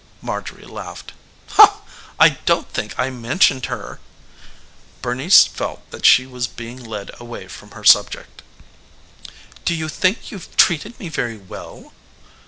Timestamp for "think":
2.73-2.97, 9.87-10.31